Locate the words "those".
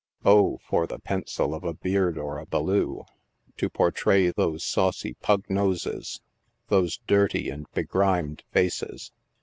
4.31-4.63, 6.69-6.97